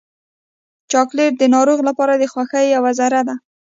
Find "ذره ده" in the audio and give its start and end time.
2.99-3.35